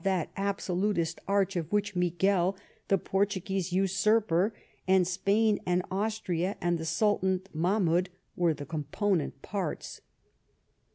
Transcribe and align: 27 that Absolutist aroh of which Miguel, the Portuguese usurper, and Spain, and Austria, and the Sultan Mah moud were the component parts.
27 0.03 0.17
that 0.17 0.33
Absolutist 0.35 1.21
aroh 1.27 1.55
of 1.57 1.71
which 1.71 1.95
Miguel, 1.95 2.57
the 2.87 2.97
Portuguese 2.97 3.71
usurper, 3.71 4.51
and 4.87 5.07
Spain, 5.07 5.59
and 5.63 5.83
Austria, 5.91 6.57
and 6.59 6.79
the 6.79 6.85
Sultan 6.85 7.41
Mah 7.53 7.79
moud 7.79 8.09
were 8.35 8.55
the 8.55 8.65
component 8.65 9.39
parts. 9.43 10.01